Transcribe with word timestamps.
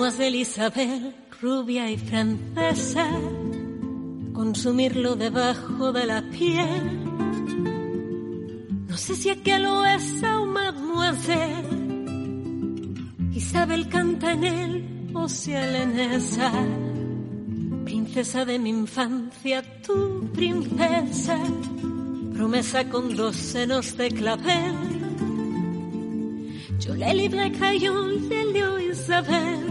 Mademoiselle 0.00 0.38
Isabel, 0.38 1.14
rubia 1.42 1.90
y 1.90 1.98
francesa, 1.98 3.06
consumirlo 4.32 5.14
debajo 5.14 5.92
de 5.92 6.06
la 6.06 6.22
piel. 6.22 7.04
No 8.88 8.96
sé 8.96 9.14
si 9.14 9.28
aquel 9.28 9.66
o 9.66 9.84
esa 9.84 10.40
o 10.40 10.46
mademoiselle. 10.46 11.68
Isabel 13.34 13.90
canta 13.90 14.32
en 14.32 14.44
él 14.44 15.10
o 15.12 15.28
si 15.28 15.52
en 15.52 16.00
esa. 16.00 16.50
Princesa 17.84 18.46
de 18.46 18.58
mi 18.58 18.70
infancia, 18.70 19.62
tu 19.82 20.32
princesa, 20.32 21.38
promesa 22.32 22.88
con 22.88 23.14
dos 23.14 23.36
senos 23.36 23.94
de 23.98 24.08
clavel. 24.08 24.76
Yo 26.78 26.94
le 26.94 27.12
libre 27.12 27.52
crayón, 27.52 28.30
le 28.30 28.44
leo 28.46 28.80
Isabel. 28.80 29.69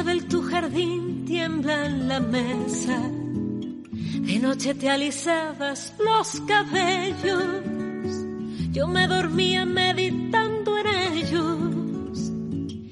Isabel, 0.00 0.28
tu 0.28 0.40
jardín 0.40 1.26
tiembla 1.26 1.84
en 1.84 2.08
la 2.08 2.20
mesa. 2.20 2.98
De 3.02 4.38
noche 4.38 4.74
te 4.74 4.88
alisabas 4.88 5.92
los 5.98 6.40
cabellos. 6.46 7.44
Yo 8.72 8.88
me 8.88 9.06
dormía 9.06 9.66
meditando 9.66 10.78
en 10.78 10.86
ellos. 11.12 12.32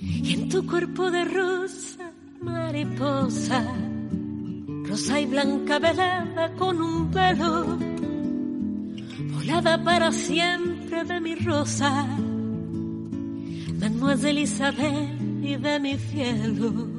Y 0.03 0.35
en 0.35 0.51
tu 0.51 0.67
cuerpo 0.67 1.11
de 1.11 1.25
rosa, 1.25 2.13
mariposa, 2.43 3.65
rosa 4.85 5.19
y 5.19 5.25
blanca 5.25 5.79
velada 5.79 6.53
con 6.57 6.83
un 6.83 7.11
pelo, 7.11 7.79
volada 9.33 9.83
para 9.83 10.13
siempre 10.13 11.05
de 11.05 11.21
mi 11.23 11.37
rosa, 11.37 12.05
Mademoiselle 13.81 14.43
Isabel 14.43 15.19
y 15.43 15.57
de 15.57 15.81
mi 15.81 15.97
cielo. 15.97 16.98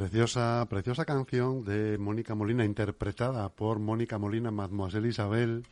Preciosa, 0.00 0.66
preciosa 0.70 1.04
canción 1.04 1.62
de 1.62 1.98
Mónica 1.98 2.34
Molina, 2.34 2.64
interpretada 2.64 3.50
por 3.50 3.78
Mónica 3.78 4.16
Molina, 4.16 4.50
Mademoiselle 4.50 5.08
Isabel. 5.08 5.66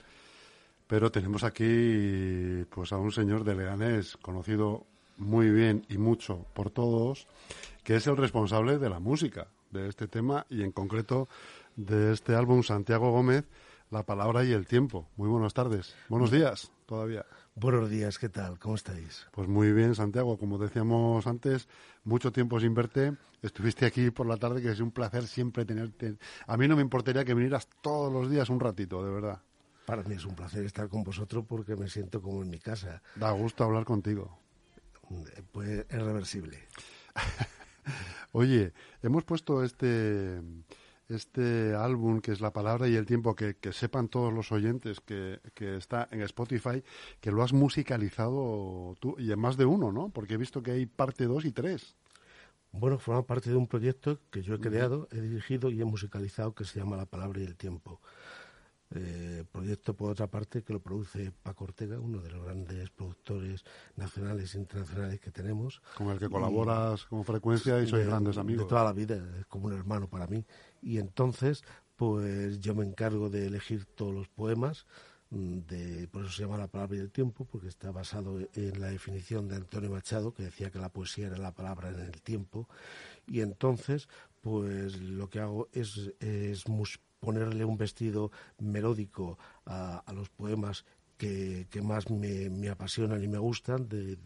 Pero 0.87 1.11
tenemos 1.11 1.45
aquí 1.45 2.63
pues 2.69 2.93
a 2.93 2.99
un 2.99 3.11
señor 3.11 3.43
de 3.43 3.55
Leganés, 3.55 4.19
conocido 4.19 4.85
muy 5.17 5.49
bien 5.49 5.87
y 5.89 5.97
mucho 5.97 6.45
por 6.53 6.71
todos, 6.71 7.27
que 7.83 7.97
es 7.97 8.07
el 8.07 8.19
responsable 8.19 8.77
de 8.77 8.91
la 8.91 9.01
música 9.01 9.47
de 9.71 9.89
este 9.89 10.09
tema 10.09 10.45
y 10.51 10.63
en 10.63 10.73
concreto 10.73 11.27
de 11.77 12.13
este 12.13 12.35
álbum 12.35 12.63
Santiago 12.63 13.11
Gómez, 13.11 13.47
La 13.91 14.03
palabra 14.03 14.45
y 14.45 14.53
el 14.53 14.67
tiempo. 14.67 15.09
Muy 15.17 15.31
buenas 15.31 15.55
tardes. 15.55 15.97
Buenos 16.11 16.31
días 16.31 16.71
todavía. 16.85 17.25
Buenos 17.61 17.91
días, 17.91 18.21
¿qué 18.21 18.29
tal? 18.29 18.57
¿Cómo 18.61 18.77
estáis? 18.77 19.27
Pues 19.33 19.49
muy 19.49 19.73
bien, 19.73 19.97
Santiago. 19.97 20.39
Como 20.39 20.59
decíamos 20.59 21.27
antes, 21.27 21.67
mucho 22.05 22.31
tiempo 22.31 22.61
sin 22.61 22.73
verte. 22.73 23.15
Estuviste 23.43 23.85
aquí 23.85 24.13
por 24.13 24.29
la 24.29 24.37
tarde, 24.37 24.63
que 24.63 24.71
es 24.71 24.79
un 24.79 24.93
placer 24.93 25.27
siempre 25.27 25.65
tenerte. 25.65 26.19
A 26.47 26.57
mí 26.57 26.69
no 26.69 26.77
me 26.77 26.83
importaría 26.83 27.25
que 27.25 27.35
vinieras 27.35 27.69
todos 27.83 28.13
los 28.13 28.31
días 28.31 28.49
un 28.49 28.61
ratito, 28.61 29.05
de 29.05 29.11
verdad. 29.11 29.43
Para 29.87 30.05
mí 30.05 30.15
es 30.15 30.25
un 30.25 30.37
placer 30.37 30.65
estar 30.65 30.89
con 30.89 31.03
vosotros 31.03 31.45
porque 31.49 31.75
me 31.75 31.89
siento 31.89 32.23
como 32.23 32.43
en 32.43 32.51
mi 32.51 32.61
casa. 32.61 33.03
Da 33.17 33.33
gusto 33.33 33.65
hablar 33.65 33.85
contigo. 33.85 34.39
Pues 35.51 35.85
es 35.89 36.01
reversible. 36.01 36.61
Oye, 38.33 38.73
hemos 39.03 39.25
puesto 39.25 39.65
este 39.65 40.41
este 41.09 41.75
álbum 41.75 42.21
que 42.21 42.33
es 42.33 42.41
La 42.41 42.53
Palabra 42.53 42.89
y 42.89 42.95
el 42.95 43.07
Tiempo, 43.07 43.35
que, 43.35 43.57
que 43.57 43.73
sepan 43.73 44.09
todos 44.09 44.33
los 44.33 44.53
oyentes 44.53 45.01
que, 45.01 45.41
que, 45.55 45.77
está 45.77 46.09
en 46.11 46.21
Spotify, 46.23 46.83
que 47.21 47.31
lo 47.31 47.43
has 47.43 47.53
musicalizado 47.53 48.95
tú, 49.01 49.17
y 49.19 49.33
en 49.33 49.39
más 49.39 49.57
de 49.57 49.65
uno, 49.65 49.91
¿no? 49.93 50.11
Porque 50.11 50.35
he 50.35 50.37
visto 50.37 50.63
que 50.63 50.73
hay 50.73 50.87
parte 50.87 51.25
2 51.25 51.47
y 51.47 51.53
3. 51.53 51.97
Bueno, 52.73 52.99
forma 52.99 53.27
parte 53.27 53.51
de 53.51 53.57
un 53.57 53.67
proyecto 53.67 54.21
que 54.31 54.43
yo 54.43 54.55
he 54.55 54.61
creado, 54.61 55.09
he 55.11 55.21
dirigido 55.21 55.71
y 55.71 55.81
he 55.81 55.85
musicalizado 55.85 56.55
que 56.55 56.65
se 56.65 56.79
llama 56.79 56.97
La 56.97 57.07
Palabra 57.07 57.41
y 57.41 57.45
el 57.45 57.57
Tiempo. 57.57 58.01
Eh, 58.95 59.45
proyecto, 59.53 59.95
por 59.95 60.11
otra 60.11 60.29
parte, 60.29 60.63
que 60.63 60.73
lo 60.73 60.81
produce 60.81 61.31
Paco 61.43 61.65
Ortega, 61.65 62.01
uno 62.01 62.23
de 62.23 62.31
los 62.31 62.43
grandes 62.43 62.89
productores 62.91 63.63
nacionales 63.97 64.55
e 64.55 64.59
internacionales 64.59 65.21
que 65.21 65.31
tenemos. 65.31 65.83
Con 65.97 66.09
el 66.09 66.19
que 66.19 66.29
colaboras 66.29 67.03
y, 67.03 67.07
con 67.09 67.25
frecuencia 67.25 67.83
y 67.83 67.87
sois 67.87 68.05
de, 68.05 68.09
grandes 68.09 68.39
amigos. 68.39 68.65
De 68.65 68.69
toda 68.69 68.85
la 68.85 68.95
vida, 68.95 69.17
es 69.39 69.47
como 69.47 69.67
un 69.67 69.75
hermano 69.75 70.09
para 70.09 70.27
mí. 70.27 70.43
Y 70.81 70.99
entonces, 70.99 71.65
pues 71.97 72.61
yo 72.61 72.75
me 72.75 72.85
encargo 72.85 73.29
de 73.29 73.47
elegir 73.47 73.85
todos 73.85 74.15
los 74.15 74.29
poemas, 74.29 74.87
de, 75.31 76.09
por 76.09 76.25
eso 76.25 76.33
se 76.33 76.43
llama 76.45 76.57
La 76.57 76.69
Palabra 76.69 76.97
y 76.97 77.01
el 77.01 77.11
Tiempo, 77.11 77.45
porque 77.45 77.69
está 77.69 77.91
basado 77.91 78.39
en 78.55 78.81
la 78.81 78.89
definición 78.89 79.49
de 79.49 79.57
Antonio 79.57 79.91
Machado, 79.91 80.33
que 80.33 80.45
decía 80.45 80.71
que 80.71 80.79
la 80.79 80.89
poesía 80.89 81.27
era 81.27 81.37
la 81.37 81.53
palabra 81.55 81.91
en 81.91 82.01
el 82.01 82.23
tiempo. 82.23 82.67
Y 83.27 83.43
entonces, 83.43 84.09
pues 84.41 84.99
lo 84.99 85.29
que 85.29 85.41
hago 85.41 85.69
es, 85.73 86.11
es 86.21 86.67
mus 86.67 86.99
ponerle 87.21 87.65
un 87.65 87.77
vestido 87.77 88.31
melódico 88.59 89.39
a, 89.67 89.99
a 89.99 90.13
los 90.13 90.29
poemas 90.29 90.85
que, 91.19 91.83
más 91.83 92.09
me, 92.11 92.69
apasionan 92.69 93.23
y 93.23 93.29
me 93.29 93.39
gustan 93.39 93.89
de, 93.89 94.17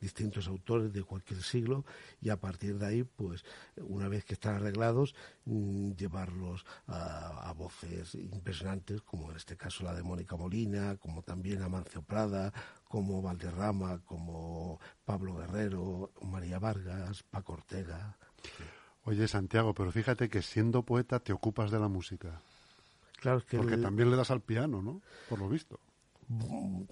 distintos 0.00 0.48
autores 0.48 0.92
de 0.92 1.02
cualquier 1.04 1.42
siglo 1.42 1.84
y 2.20 2.30
a 2.30 2.40
partir 2.40 2.76
de 2.76 2.86
ahí, 2.86 3.04
pues 3.04 3.44
una 3.76 4.08
vez 4.08 4.24
que 4.24 4.34
están 4.34 4.56
arreglados, 4.56 5.14
mmm, 5.44 5.92
llevarlos 5.92 6.66
a, 6.88 7.48
a, 7.48 7.52
voces 7.52 8.16
impresionantes, 8.16 9.00
como 9.02 9.30
en 9.30 9.36
este 9.36 9.56
caso 9.56 9.84
la 9.84 9.94
de 9.94 10.02
Mónica 10.02 10.36
Molina, 10.36 10.96
como 10.96 11.22
también 11.22 11.62
Amancio 11.62 12.02
Prada, 12.02 12.52
como 12.88 13.22
Valderrama, 13.22 14.00
como 14.04 14.80
Pablo 15.04 15.36
Guerrero, 15.36 16.10
María 16.22 16.58
Vargas, 16.58 17.22
Paco 17.22 17.52
Ortega. 17.52 18.18
Oye, 19.10 19.26
Santiago, 19.26 19.74
pero 19.74 19.90
fíjate 19.90 20.28
que 20.28 20.40
siendo 20.40 20.84
poeta 20.84 21.18
te 21.18 21.32
ocupas 21.32 21.72
de 21.72 21.80
la 21.80 21.88
música. 21.88 22.40
Claro, 23.16 23.38
es 23.38 23.44
que 23.44 23.56
Porque 23.56 23.74
el... 23.74 23.82
también 23.82 24.08
le 24.08 24.16
das 24.16 24.30
al 24.30 24.40
piano, 24.40 24.80
¿no? 24.82 25.02
Por 25.28 25.40
lo 25.40 25.48
visto. 25.48 25.80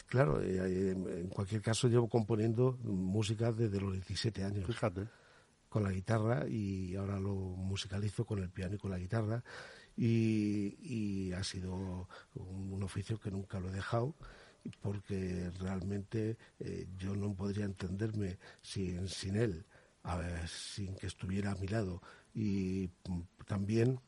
Claro, 0.09 0.43
eh, 0.43 0.91
en 0.91 1.29
cualquier 1.29 1.63
caso 1.63 1.87
llevo 1.87 2.09
componiendo 2.09 2.77
música 2.83 3.53
desde 3.53 3.81
los 3.81 3.93
17 3.93 4.43
años. 4.43 4.67
Fíjate. 4.67 5.07
Con 5.69 5.85
la 5.85 5.93
guitarra 5.93 6.49
y 6.49 6.97
ahora 6.97 7.21
lo 7.21 7.35
musicalizo 7.35 8.25
con 8.25 8.41
el 8.41 8.51
piano 8.51 8.75
y 8.75 8.79
con 8.79 8.91
la 8.91 8.99
guitarra. 8.99 9.45
Y, 9.97 10.77
y 10.83 11.33
ha 11.35 11.45
sido 11.45 11.73
un, 11.73 12.05
un, 12.35 12.83
oficio 12.83 13.21
que 13.21 13.31
nunca 13.31 13.61
lo 13.61 13.69
he 13.69 13.73
dejado 13.73 14.17
porque 14.81 15.53
realmente 15.61 16.37
eh, 16.59 16.89
yo 16.97 17.15
no 17.15 17.33
podría 17.35 17.65
entenderme 17.65 18.39
sin, 18.61 19.09
sin 19.09 19.37
él, 19.37 19.65
a 20.09 20.17
ver, 20.17 20.49
sin 20.49 20.97
que 20.97 21.07
estuviera 21.07 21.53
a 21.53 21.55
mi 21.57 21.69
lado. 21.69 22.01
Y 22.35 22.89
también 23.47 24.01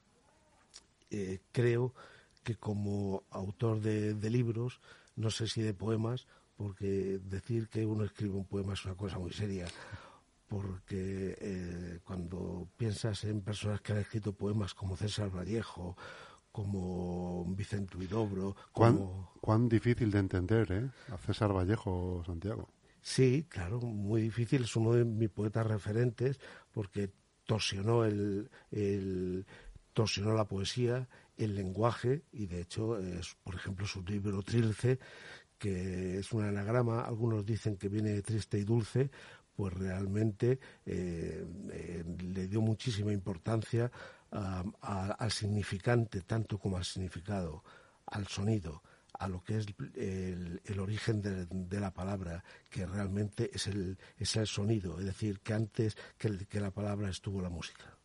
eh, 1.10 1.40
creo 1.52 1.94
que 2.42 2.56
como 2.56 3.22
autor 3.30 3.80
de, 3.80 4.14
de 4.14 4.30
libros, 4.30 4.80
no 5.16 5.30
sé 5.30 5.46
si 5.46 5.60
de 5.60 5.74
poemas, 5.74 6.26
porque 6.56 7.20
decir 7.22 7.68
que 7.68 7.84
uno 7.84 8.04
escribe 8.04 8.34
un 8.34 8.46
poema 8.46 8.72
es 8.72 8.84
una 8.86 8.94
cosa 8.94 9.18
muy 9.18 9.32
seria, 9.32 9.66
porque 10.48 11.36
eh, 11.38 12.00
cuando 12.02 12.66
piensas 12.78 13.24
en 13.24 13.42
personas 13.42 13.82
que 13.82 13.92
han 13.92 13.98
escrito 13.98 14.32
poemas 14.32 14.72
como 14.72 14.96
César 14.96 15.28
Vallejo, 15.30 15.98
como 16.50 17.44
Vicente 17.48 17.98
Huidobro, 17.98 18.56
como... 18.72 18.72
¿Cuán, 18.72 19.26
cuán 19.40 19.68
difícil 19.68 20.10
de 20.10 20.18
entender, 20.18 20.72
¿eh? 20.72 20.90
A 21.12 21.18
César 21.18 21.52
Vallejo, 21.52 22.22
Santiago. 22.24 22.68
Sí, 23.02 23.46
claro, 23.48 23.80
muy 23.80 24.22
difícil, 24.22 24.64
es 24.64 24.76
uno 24.76 24.92
de 24.92 25.04
mis 25.04 25.30
poetas 25.30 25.66
referentes, 25.66 26.38
porque 26.72 27.10
torsionó 27.44 28.04
el, 28.04 28.50
el 28.70 29.46
torsionó 29.92 30.34
la 30.34 30.46
poesía, 30.46 31.08
el 31.36 31.54
lenguaje 31.54 32.22
y 32.32 32.46
de 32.46 32.60
hecho 32.60 32.98
es, 32.98 33.34
por 33.42 33.54
ejemplo 33.54 33.86
su 33.86 34.02
libro 34.02 34.42
Trilce 34.42 34.98
que 35.58 36.18
es 36.18 36.32
un 36.32 36.44
anagrama 36.44 37.02
algunos 37.02 37.44
dicen 37.44 37.76
que 37.76 37.88
viene 37.88 38.10
de 38.10 38.22
triste 38.22 38.58
y 38.58 38.64
dulce 38.64 39.10
pues 39.56 39.72
realmente 39.74 40.58
eh, 40.86 41.44
eh, 41.72 42.04
le 42.22 42.46
dio 42.46 42.60
muchísima 42.60 43.12
importancia 43.12 43.90
a, 44.30 44.64
a, 44.80 45.06
al 45.12 45.30
significante 45.32 46.20
tanto 46.22 46.58
como 46.58 46.76
al 46.76 46.84
significado 46.84 47.64
al 48.06 48.26
sonido 48.26 48.82
a 49.18 49.28
lo 49.28 49.42
que 49.42 49.58
es 49.58 49.66
el, 49.96 50.60
el 50.64 50.80
origen 50.80 51.20
de, 51.22 51.46
de, 51.46 51.80
la 51.80 51.92
palabra, 51.92 52.44
que 52.68 52.86
realmente 52.86 53.50
es 53.52 53.66
el, 53.66 53.98
es 54.16 54.36
el 54.36 54.46
sonido, 54.46 54.98
es 54.98 55.06
decir, 55.06 55.40
que 55.40 55.54
antes 55.54 55.96
que, 56.16 56.28
el, 56.28 56.46
que 56.46 56.60
la 56.60 56.70
palabra 56.70 57.08
estuvo 57.08 57.40
la 57.40 57.50
música 57.50 58.00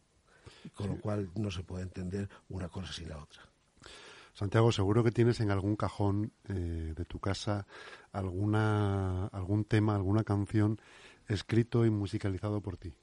con 0.74 0.90
lo 0.90 0.98
cual 0.98 1.30
no 1.36 1.52
se 1.52 1.63
puede 1.63 1.84
entender 1.84 2.30
una 2.50 2.69
cosa 2.69 2.92
sin 2.92 3.10
la 3.10 3.18
otra. 3.18 3.44
Santiago, 4.34 4.72
seguro 4.72 5.04
que 5.04 5.12
tienes 5.12 5.40
en 5.40 5.52
algún 5.52 5.75
cajón 5.75 6.34
eh, 6.50 6.94
de 6.96 7.06
tu 7.06 7.19
casa 7.19 7.66
alguna, 8.12 9.28
algún 9.28 9.63
tema, 9.63 9.96
alguna 9.96 10.24
canción 10.24 10.80
escrito 11.28 11.86
y 11.86 11.90
musicalizado 11.90 12.62
por 12.62 12.78
ti. 12.78 12.94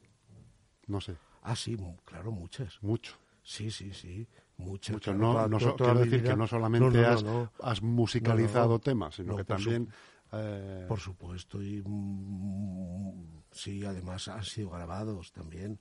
No 0.86 1.00
sé. 1.00 1.16
Ah, 1.42 1.56
sí, 1.56 1.76
claro, 2.04 2.32
muchas. 2.32 2.82
Mucho. 2.82 3.16
Sí, 3.42 3.70
sí, 3.70 3.92
sí. 3.94 4.28
Mucho. 4.64 4.94
Mucho. 4.94 5.14
No, 5.14 5.48
no 5.48 5.58
quiero 5.58 5.94
decir 5.94 6.22
que 6.22 6.36
no 6.36 6.46
solamente 6.46 7.04
has, 7.04 7.24
has, 7.60 7.82
musicalizado 7.82 8.78
temas, 8.78 9.16
sino 9.16 9.36
que 9.36 9.44
también... 9.44 9.88
Eh, 10.34 10.86
por 10.88 10.98
supuesto, 10.98 11.62
y 11.62 11.82
mm, 11.84 13.42
sí, 13.50 13.84
además 13.84 14.28
han 14.28 14.42
sido 14.42 14.70
grabados 14.70 15.30
también. 15.30 15.78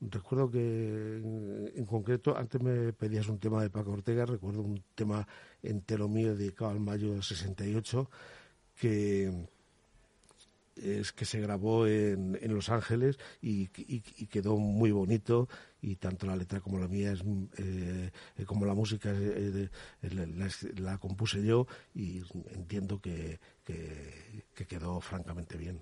Recuerdo 0.00 0.50
que 0.50 1.22
en, 1.74 1.86
concreto, 1.86 2.36
antes 2.36 2.60
me 2.60 2.92
pedías 2.92 3.28
un 3.28 3.38
tema 3.38 3.62
de 3.62 3.70
Paco 3.70 3.92
Ortega, 3.92 4.26
recuerdo 4.26 4.60
un 4.60 4.82
tema 4.94 5.26
entero 5.62 6.08
mío 6.08 6.34
dedicado 6.34 6.72
al 6.72 6.80
mayo 6.80 7.12
del 7.12 7.22
68, 7.22 8.10
que 8.78 9.48
es 10.76 11.12
que 11.12 11.24
se 11.24 11.40
grabó 11.40 11.86
en, 11.86 12.38
en 12.42 12.54
Los 12.54 12.68
Ángeles 12.68 13.18
y, 13.40 13.68
quedó 14.28 14.56
muy 14.56 14.90
bonito 14.90 15.48
y 15.86 15.96
tanto 15.96 16.26
la 16.26 16.34
letra 16.34 16.60
como 16.60 16.78
la 16.78 16.88
mía 16.88 17.12
es 17.12 17.22
eh, 17.58 18.10
como 18.44 18.66
la 18.66 18.74
música 18.74 19.10
eh, 19.12 19.68
la, 20.78 20.98
compuse 20.98 21.44
yo 21.44 21.68
y 21.94 22.22
entiendo 22.50 23.00
que, 23.00 23.38
que, 23.64 24.66
quedó 24.66 25.00
francamente 25.00 25.56
bien. 25.56 25.80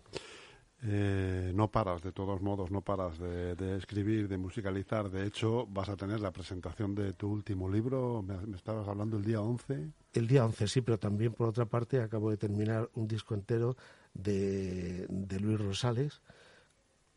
Eh, 0.83 1.53
no 1.55 1.71
paras, 1.71 2.03
de 2.03 2.12
todos 2.12 2.43
modos, 2.43 2.71
no 2.71 2.83
paras 2.83 3.19
de, 3.19 3.77
escribir, 3.79 4.29
de 4.29 4.37
musicalizar. 4.37 5.11
De 5.11 5.27
hecho, 5.27 5.67
vas 5.67 5.89
a 5.89 5.97
tener 5.97 6.21
la 6.21 6.31
presentación 6.31 6.95
de 6.95 7.15
tu 7.15 7.31
último 7.31 7.71
libro. 7.71 8.23
Me, 8.23 8.37
me, 8.47 8.56
estabas 8.59 8.87
hablando 8.87 9.17
el 9.17 9.25
día 9.25 9.41
11. 9.41 9.89
El 10.12 10.27
día 10.27 10.45
11, 10.45 10.69
sí, 10.69 10.83
pero 10.83 10.99
también, 10.99 11.33
por 11.33 11.49
otra 11.49 11.65
parte, 11.65 12.03
acabo 12.03 12.31
de 12.31 12.37
terminar 12.37 12.91
un 12.93 13.09
disco 13.09 13.35
entero 13.35 13.77
de, 14.12 15.06
Luis 15.41 15.59
Rosales, 15.59 16.21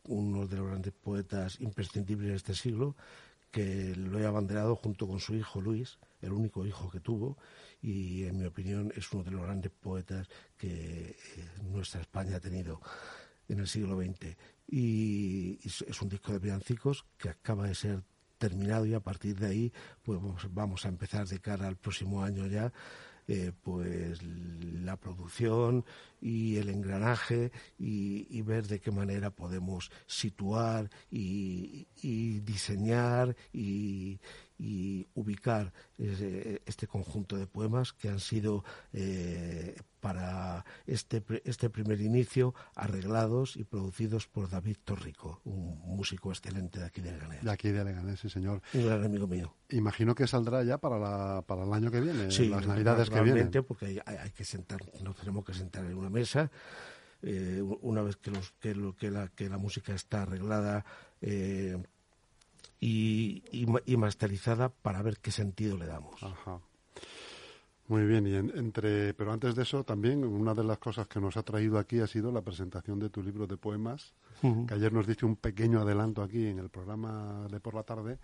uno 0.07 0.47
de 0.47 0.57
los 0.57 0.67
grandes 0.67 0.93
poetas 0.93 1.59
imprescindibles 1.59 2.29
de 2.29 2.35
este 2.35 2.53
siglo, 2.55 2.95
que 3.51 3.95
lo 3.95 4.19
he 4.19 4.25
abanderado 4.25 4.75
junto 4.75 5.07
con 5.07 5.19
su 5.19 5.35
hijo 5.35 5.61
Luis, 5.61 5.97
el 6.21 6.31
único 6.31 6.65
hijo 6.65 6.89
que 6.89 6.99
tuvo, 6.99 7.37
y 7.81 8.23
en 8.23 8.37
mi 8.37 8.45
opinión 8.45 8.91
es 8.95 9.11
uno 9.13 9.23
de 9.23 9.31
los 9.31 9.43
grandes 9.43 9.71
poetas 9.71 10.27
que 10.57 11.09
eh, 11.09 11.15
nuestra 11.63 12.01
España 12.01 12.37
ha 12.37 12.39
tenido 12.39 12.81
en 13.47 13.59
el 13.59 13.67
siglo 13.67 14.01
XX. 14.01 14.35
Y 14.67 15.59
es 15.63 16.01
un 16.01 16.09
disco 16.09 16.33
de 16.33 16.39
villancicos 16.39 17.05
que 17.17 17.29
acaba 17.29 17.67
de 17.67 17.75
ser 17.75 18.03
terminado 18.37 18.85
y 18.85 18.93
a 18.93 18.99
partir 18.99 19.37
de 19.37 19.47
ahí 19.47 19.73
pues 20.03 20.19
vamos 20.51 20.85
a 20.85 20.89
empezar 20.89 21.27
de 21.27 21.39
cara 21.39 21.67
al 21.67 21.75
próximo 21.75 22.23
año 22.23 22.45
ya 22.47 22.71
eh, 23.27 23.51
pues 23.61 24.23
la 24.23 24.95
producción 24.95 25.83
y 26.21 26.55
el 26.55 26.69
engranaje 26.69 27.51
y, 27.77 28.41
ver 28.41 28.67
de 28.67 28.79
qué 28.79 28.89
manera 28.89 29.31
podemos 29.31 29.91
situar 30.05 30.89
y, 31.11 31.87
diseñar 32.39 33.35
y, 33.51 34.19
ubicar 34.59 35.71
este 35.97 36.87
conjunto 36.87 37.37
de 37.37 37.47
poemas 37.47 37.93
que 37.93 38.09
han 38.09 38.19
sido 38.19 38.63
eh, 38.93 39.75
para 39.99 40.65
este, 40.85 41.23
este 41.43 41.69
primer 41.69 42.01
inicio 42.01 42.53
arreglados 42.75 43.55
y 43.55 43.63
producidos 43.63 44.27
por 44.27 44.49
David 44.49 44.77
Torrico, 44.83 45.41
un 45.43 45.79
músico 45.95 46.31
excelente 46.31 46.79
de 46.79 46.85
aquí 46.85 47.01
de 47.01 47.11
Leganés. 47.11 47.43
De 47.43 47.51
aquí 47.51 47.69
de 47.69 47.83
Leganés, 47.83 48.19
sí, 48.19 48.29
señor. 48.29 48.61
Un 48.73 48.85
gran 48.85 49.03
amigo 49.03 49.27
mío. 49.27 49.53
Imagino 49.69 50.15
que 50.15 50.27
saldrá 50.27 50.63
ya 50.63 50.77
para, 50.77 50.97
la, 50.97 51.43
para 51.45 51.63
el 51.63 51.73
año 51.73 51.91
que 51.91 52.01
viene, 52.01 52.31
sí, 52.31 52.47
las 52.47 52.65
navidades 52.65 53.09
que 53.09 53.21
vienen. 53.21 53.51
porque 53.67 53.85
hay, 53.85 53.99
hay, 54.05 54.31
que 54.31 54.43
sentar, 54.43 54.79
nos 55.03 55.15
tenemos 55.15 55.43
que 55.45 55.53
sentar 55.53 55.85
en 55.85 55.95
una 55.95 56.09
mesa 56.09 56.49
eh, 57.21 57.61
una 57.81 58.01
vez 58.03 58.17
que, 58.17 58.31
los, 58.31 58.51
que, 58.59 58.75
lo, 58.75 58.95
que, 58.95 59.09
la, 59.09 59.29
que 59.29 59.49
la 59.49 59.57
música 59.57 59.93
está 59.93 60.21
arreglada 60.21 60.85
eh, 61.21 61.77
y, 62.79 63.43
y, 63.51 63.97
masterizada 63.97 64.69
para 64.69 65.01
ver 65.01 65.17
qué 65.19 65.31
sentido 65.31 65.77
le 65.77 65.87
damos. 65.87 66.21
Muy 67.87 68.05
bien, 68.05 68.27
y 68.27 68.35
entre, 68.35 69.13
pero 69.13 69.31
antes 69.31 69.55
de 69.55 69.63
eso 69.63 69.83
también 69.83 70.25
una 70.25 70.53
de 70.53 70.63
las 70.63 70.77
cosas 70.77 71.07
que 71.07 71.21
nos 71.21 71.37
ha 71.37 71.43
traído 71.43 71.79
aquí 71.79 72.01
ha 72.01 72.07
sido 72.07 72.31
la 72.33 72.41
presentación 72.41 72.99
de 72.99 73.09
tu 73.09 73.23
libro 73.23 73.47
de 73.47 73.55
poemas, 73.55 74.13
que 74.41 74.73
ayer 74.73 74.91
nos 74.91 75.07
diste 75.07 75.25
un 75.25 75.37
pequeño 75.37 75.79
adelanto 75.79 76.21
aquí 76.21 76.47
en 76.47 76.59
el 76.59 76.69
programa 76.69 77.47
de 77.49 77.59
por 77.61 77.73
la 77.73 77.83
tarde 77.83 78.19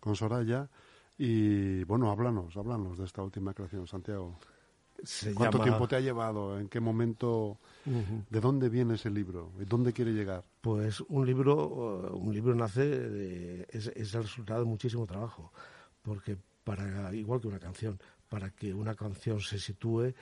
con 0.00 0.16
Soraya. 0.16 0.68
Y 1.16 1.84
bueno, 1.84 2.10
háblanos, 2.10 2.56
háblanos 2.56 2.98
de 2.98 3.04
esta 3.04 3.22
última 3.22 3.54
creación, 3.54 3.86
Santiago. 3.86 4.36
¿Cuánto 5.34 5.60
tiempo 5.60 5.88
te 5.88 5.96
ha 5.96 6.00
llevado? 6.00 6.58
¿En 6.58 6.68
qué 6.68 6.80
momento? 6.80 7.58
¿De 7.84 8.40
dónde 8.40 8.68
viene 8.68 8.94
ese 8.94 9.10
libro? 9.10 9.52
¿Y 9.60 9.64
dónde 9.64 9.92
quiere 9.92 10.12
llegar? 10.12 10.44
Pues 10.60 11.00
un 11.02 11.26
libro, 11.26 12.12
un 12.14 12.32
libro 12.32 12.54
nace, 12.54 13.66
es, 13.70 13.88
el 13.94 14.22
resultado 14.22 14.60
de 14.60 14.66
muchísimo 14.66 15.06
trabajo, 15.06 15.52
porque 16.02 16.36
para 16.64 17.14
igual 17.14 17.40
que 17.40 17.48
una 17.48 17.58
canción, 17.58 17.98
para 18.28 18.50
que 18.50 18.72
una 18.72 18.94
canción 18.94 19.40
se 19.40 19.58
sitúe, 19.58 20.14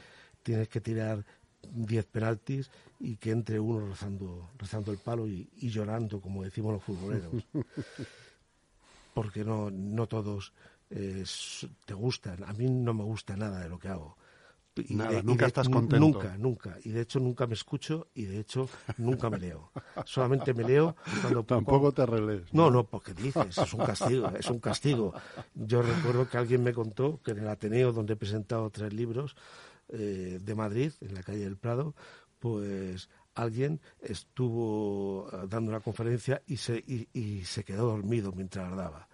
tienes 0.43 0.69
que 0.69 0.81
tirar 0.81 1.25
10 1.71 2.07
penaltis 2.07 2.71
y 2.99 3.17
que 3.17 3.31
entre 3.31 3.61
uno 3.61 3.87
rezando, 3.87 4.51
rezando 4.59 4.91
el 4.91 4.99
palo 4.99 5.29
y, 5.29 5.49
llorando, 5.57 6.21
como 6.21 6.43
decimos 6.43 6.73
los 6.73 6.83
futboleros. 6.83 7.33
porque 9.15 9.45
no, 9.45 9.71
no 9.71 10.07
todos 10.07 10.53
eh, 10.91 11.23
te 11.85 11.95
gustan. 11.95 12.43
A 12.45 12.53
mí 12.55 12.69
no 12.69 12.95
me 12.95 13.05
gusta 13.05 13.37
nada 13.37 13.61
de 13.61 13.69
lo 13.69 13.79
que 13.79 13.89
hago 13.89 14.17
Nada, 14.89 15.23
nunca 15.23 15.47
estás 15.47 15.69
contento. 15.69 15.99
Nunca, 16.01 16.37
nunca. 16.39 16.79
Y 16.83 16.91
de 16.91 17.03
hecho 17.03 17.21
nunca 17.21 17.47
me 17.47 17.55
escucho 17.55 18.09
y 18.15 18.25
de 18.25 18.41
hecho 18.41 18.69
nunca 18.97 19.29
me 19.29 19.39
leo. 19.39 19.71
Solamente 20.07 20.55
me 20.55 20.65
leo 20.65 20.97
cuando... 21.21 21.45
Tampoco 21.53 21.93
te 21.93 22.07
relees. 22.07 22.53
No, 22.55 22.71
no, 22.71 22.85
porque 22.85 23.13
dices, 23.13 23.59
es 23.59 23.75
un 23.75 23.85
castigo, 23.85 24.31
es 24.31 24.49
un 24.49 24.61
castigo. 24.61 25.13
Yo 25.55 25.83
recuerdo 25.83 26.29
que 26.29 26.39
alguien 26.39 26.63
me 26.63 26.73
contó 26.73 27.21
que 27.23 27.33
en 27.33 27.41
el 27.41 27.49
Ateneo, 27.49 27.93
donde 27.93 28.15
he 28.15 28.17
presentado 28.17 28.71
tres 28.71 28.95
libros 28.95 29.37
eh, 29.89 30.39
de 30.41 30.55
Madrid, 30.55 30.93
en 31.03 31.15
la 31.15 31.23
calle 31.23 31.41
del 31.41 31.59
Prado, 31.59 31.95
pues 32.39 33.11
alguien 33.35 33.81
estuvo 34.01 35.29
eh, 35.33 35.47
dando 35.49 35.71
una 35.71 35.81
conferencia 35.81 36.43
y 36.47 36.57
se, 36.57 36.83
y, 36.87 37.45
se 37.45 37.63
quedó 37.63 37.89
dormido 37.89 38.33
mientras 38.33 38.75
daba. 38.75 39.09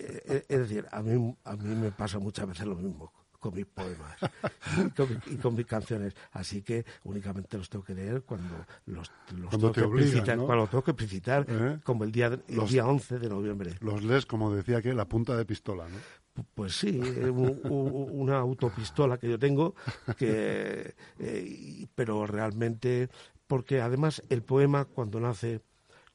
Eh, 0.00 0.44
es 0.48 0.58
decir, 0.60 0.86
a 0.92 1.02
mí, 1.02 1.36
a 1.42 1.56
mí 1.56 1.74
me 1.74 1.90
pasa 1.90 2.20
muchas 2.20 2.46
veces 2.46 2.66
lo 2.66 2.76
mismo 2.76 3.12
con 3.38 3.54
mis 3.54 3.66
poemas 3.66 4.16
y, 5.26 5.36
con, 5.36 5.54
mis 5.54 5.66
canciones. 5.66 6.14
Así 6.32 6.62
que 6.62 6.84
únicamente 7.04 7.56
los 7.56 7.68
tengo 7.68 7.84
que 7.84 7.94
leer 7.94 8.22
cuando 8.22 8.66
los, 8.86 9.10
tengo, 9.50 9.72
que 9.72 9.82
obligan, 9.82 10.44
cuando 10.44 10.66
tengo 10.66 10.84
que 10.84 10.94
precipitar, 10.94 11.46
¿Eh? 11.48 11.78
como 11.84 12.04
el 12.04 12.12
día, 12.12 12.26
el 12.26 12.66
día 12.66 12.86
11 12.86 13.18
de 13.18 13.28
noviembre. 13.28 13.74
Los 13.80 14.02
lees, 14.02 14.26
como 14.26 14.52
decía 14.52 14.82
que, 14.82 14.92
la 14.92 15.06
punta 15.06 15.36
de 15.36 15.44
pistola, 15.44 15.88
¿no? 15.88 16.42
Pues 16.54 16.78
sí, 16.78 17.00
eh, 17.02 17.30
una 17.30 18.38
autopistola 18.38 19.18
que 19.18 19.28
yo 19.28 19.38
tengo, 19.40 19.74
que, 20.16 20.94
eh, 21.18 21.86
pero 21.96 22.26
realmente, 22.28 23.08
porque 23.48 23.80
además 23.80 24.22
el 24.28 24.42
poema 24.42 24.84
cuando 24.84 25.18
nace, 25.18 25.62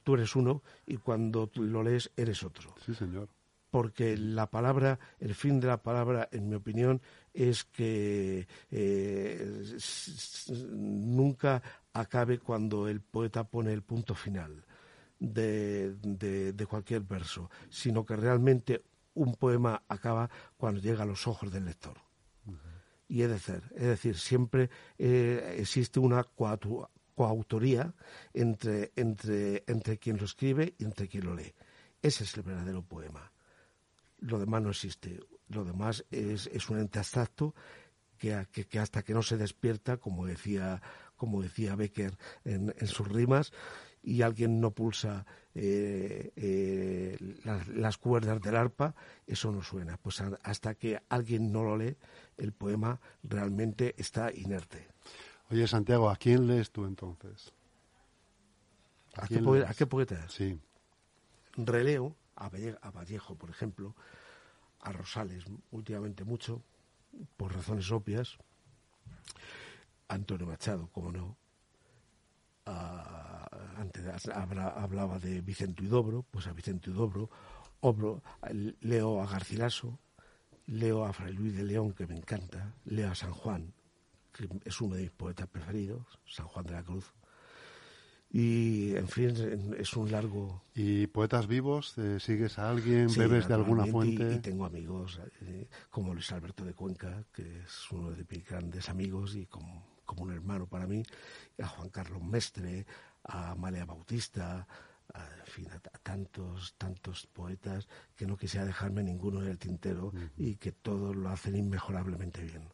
tú 0.04 0.14
eres 0.14 0.36
uno 0.38 0.64
y 0.86 0.96
cuando 0.96 1.50
lo 1.56 1.84
lees 1.84 2.10
eres 2.16 2.42
otro. 2.44 2.74
Sí, 2.86 2.96
señor 2.96 3.28
porque 3.74 4.16
la 4.16 4.52
palabra, 4.52 5.00
el 5.20 5.34
fin 5.34 5.60
de 5.60 5.66
la 5.66 5.82
palabra, 5.82 6.30
en 6.32 6.48
mi 6.48 6.54
opinión, 6.54 7.02
es 7.34 7.64
que 7.64 8.48
eh, 8.70 9.64
nunca 10.70 11.60
acabe 11.92 12.38
cuando 12.38 12.88
el 12.88 13.02
poeta 13.02 13.46
pone 13.46 13.74
el 13.74 13.82
punto 13.82 14.14
final 14.14 14.64
de, 15.20 16.68
cualquier 16.70 17.02
verso, 17.02 17.50
sino 17.68 18.06
que 18.06 18.16
realmente 18.16 18.84
un 19.16 19.34
poema 19.34 19.82
acaba 19.88 20.30
cuando 20.56 20.80
llega 20.80 21.02
a 21.02 21.08
los 21.08 21.26
ojos 21.26 21.52
del 21.52 21.66
lector. 21.66 21.98
Y 23.08 23.24
es 23.24 23.30
decir, 23.30 23.64
es 23.74 23.88
decir, 23.88 24.20
siempre 24.20 24.70
eh, 25.00 25.56
existe 25.58 26.00
una 26.00 26.24
coautoría 27.16 27.92
entre, 28.36 28.92
entre, 28.96 29.64
entre 29.66 29.98
quien 29.98 30.18
lo 30.20 30.26
escribe 30.26 30.76
y 30.78 30.84
entre 30.84 31.08
quien 31.08 31.26
lo 31.26 31.34
lee. 31.34 31.56
Ese 32.04 32.24
es 32.26 32.38
el 32.38 32.44
verdadero 32.44 32.84
poema 32.84 33.33
lo 34.24 34.40
demás 34.40 34.62
no 34.62 34.70
existe. 34.70 35.20
Lo 35.50 35.64
demás 35.64 36.06
es, 36.12 36.48
es 36.48 36.70
un 36.70 36.80
ente 36.80 37.00
abstracto 37.00 37.54
que, 38.18 38.66
que, 38.70 38.80
hasta 38.80 39.04
que 39.04 39.14
no 39.14 39.22
se 39.22 39.38
despierta, 39.38 39.98
como 39.98 40.26
decía, 40.26 40.82
como 41.16 41.42
decía 41.42 41.76
Becker 41.76 42.18
en, 42.46 42.74
sus 42.88 43.08
rimas, 43.08 43.52
y 44.02 44.22
alguien 44.22 44.60
no 44.60 44.72
pulsa 44.72 45.26
eh, 45.56 46.32
eh, 46.36 47.18
las, 47.74 47.98
cuerdas 47.98 48.42
del 48.42 48.56
arpa, 48.56 48.96
eso 49.28 49.52
no 49.52 49.62
suena. 49.62 49.98
Pues 49.98 50.22
hasta 50.44 50.76
que 50.76 51.02
alguien 51.10 51.52
no 51.52 51.64
lo 51.64 51.78
lee, 51.78 51.98
el 52.38 52.54
poema 52.54 53.00
realmente 53.24 53.94
está 53.98 54.32
inerte. 54.34 54.88
Oye, 55.50 55.68
Santiago, 55.68 56.10
¿a 56.10 56.16
quién 56.16 56.48
lees 56.48 56.72
tú 56.72 56.86
entonces? 56.86 57.54
¿A, 59.16 59.28
qué, 59.28 59.86
poeta? 59.86 60.28
Sí. 60.28 60.60
Releo 61.56 62.16
a 62.36 62.50
Vallejo, 62.92 63.36
por 63.36 63.50
ejemplo, 63.50 63.96
a 64.80 64.92
Rosales 64.92 65.46
últimamente 65.72 66.24
mucho, 66.24 66.62
por 67.38 67.54
razones 67.54 67.92
obvias, 67.92 68.38
Antonio 70.08 70.46
Machado, 70.46 70.90
como 70.92 71.12
no, 71.12 71.38
antes 73.78 74.28
hablaba 74.30 75.20
de 75.20 75.42
Vicente 75.42 75.84
Udobro, 75.84 76.24
pues 76.24 76.48
a 76.48 76.54
Vicente 76.54 76.90
Udobro, 76.92 77.30
leo 78.82 79.22
a 79.22 79.28
Garcilaso, 79.28 80.00
leo 80.68 81.06
a 81.06 81.14
Fray 81.14 81.34
Luis 81.34 81.56
de 81.56 81.64
León, 81.64 81.94
que 81.94 82.08
me 82.08 82.16
encanta, 82.16 82.74
leo 82.86 83.12
a 83.12 83.16
San 83.16 83.34
Juan, 83.34 83.74
que 84.32 84.50
es 84.66 84.82
uno 84.82 84.96
de 84.96 85.04
mis 85.04 85.12
poetas 85.12 85.48
preferidos, 85.48 86.20
San 86.26 86.48
Juan 86.48 86.66
de 86.66 86.74
la 86.74 86.84
Cruz. 86.84 87.14
Y, 88.36 88.96
en 88.96 89.08
fin, 89.08 89.76
es 89.78 89.94
un 89.94 90.12
largo... 90.12 90.64
¿Y 90.74 91.06
poetas 91.06 91.46
vivos? 91.46 91.96
Eh, 92.00 92.20
¿Sigues 92.20 92.58
a 92.58 92.68
alguien? 92.72 93.08
¿Bebes 93.16 93.48
de 93.48 93.54
alguna 93.54 93.86
fuente? 93.86 94.34
Y, 94.34 94.40
tengo 94.40 94.66
amigos 94.66 95.22
eh, 95.42 95.70
como 95.92 96.16
Luis 96.16 96.32
Alberto 96.32 96.66
de 96.66 96.74
Cuenca, 96.74 97.24
que 97.32 97.62
es 97.62 97.92
uno 97.92 98.10
de 98.10 98.26
mis 98.28 98.44
grandes 98.44 98.90
amigos 98.90 99.36
y 99.36 99.46
como, 99.46 99.86
como 100.04 100.24
un 100.24 100.34
hermano 100.34 100.66
para 100.66 100.88
mí, 100.88 101.04
a 101.62 101.68
Juan 101.68 101.90
Carlos 101.90 102.24
Mestre, 102.24 102.88
a 103.24 103.52
Amalia 103.52 103.86
Bautista, 103.86 104.68
en 105.14 105.46
fin, 105.46 105.68
a, 105.72 105.80
tantos, 106.00 106.74
tantos 106.80 107.28
poetas 107.28 107.88
que 108.16 108.26
no 108.26 108.36
quisiera 108.36 108.66
dejarme 108.66 109.04
ninguno 109.04 109.44
en 109.44 109.50
el 109.50 109.60
tintero 109.60 110.12
y 110.36 110.56
que 110.56 110.72
todos 110.72 111.16
lo 111.16 111.30
hacen 111.30 111.56
inmejorablemente 111.56 112.42
bien. 112.42 112.73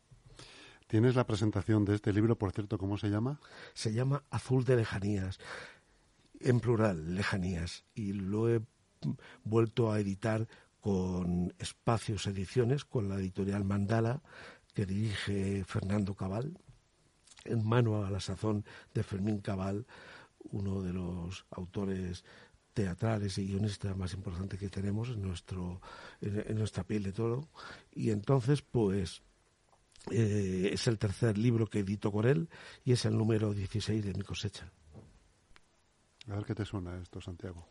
Tienes 0.90 1.14
la 1.14 1.28
presentación 1.28 1.86
de 1.86 1.94
este 1.94 2.12
libro, 2.12 2.36
por 2.36 2.52
cierto, 2.52 2.80
¿cómo 2.80 2.98
se 2.98 3.12
llama? 3.12 3.40
Se 3.76 3.94
llama 3.94 4.24
Azul 4.32 4.66
de 4.66 4.76
Lejanías, 4.76 5.38
en 6.40 6.60
plural, 6.60 7.14
Lejanías, 7.14 7.84
y 7.94 8.14
lo 8.14 8.50
he 8.50 8.60
vuelto 9.44 9.92
a 9.92 10.00
editar 10.00 10.48
con 10.82 11.54
Espacios 11.60 12.26
Ediciones, 12.26 12.86
con 12.86 13.08
la 13.08 13.18
editorial 13.20 13.66
Mandala, 13.66 14.24
que 14.74 14.88
dirige 14.88 15.64
Fernando 15.64 16.16
Cabal, 16.16 16.58
en 17.46 17.64
mano 17.64 18.04
a 18.04 18.10
la 18.10 18.20
sazón 18.20 18.66
de 18.96 19.04
Fermín 19.04 19.42
Cabal, 19.42 19.86
uno 20.40 20.82
de 20.82 20.92
los 20.92 21.46
autores 21.52 22.26
teatrales 22.74 23.38
y 23.38 23.46
guionistas 23.46 23.96
más 23.96 24.16
importantes 24.16 24.60
que 24.60 24.70
tenemos 24.70 25.10
en, 25.10 25.22
nuestro, 25.22 25.82
en, 26.20 26.58
nuestra 26.58 26.84
piel 26.84 27.04
de 27.04 27.12
todo. 27.12 27.48
Y 27.94 28.10
entonces, 28.10 28.64
pues, 28.64 29.22
eh, 30.12 30.70
es 30.74 30.88
el 30.88 30.98
tercer 30.98 31.38
libro 31.38 31.68
que 31.68 31.80
edito 31.80 32.12
con 32.12 32.26
él 32.28 32.50
y 32.84 32.94
es 32.94 33.06
el 33.06 33.18
número 33.18 33.54
16 33.54 34.04
de 34.04 34.14
mi 34.14 34.24
cosecha. 34.24 34.72
A 36.28 36.36
ver 36.36 36.46
qué 36.46 36.56
te 36.56 36.66
suena 36.66 36.98
esto, 37.02 37.22
Santiago. 37.22 37.68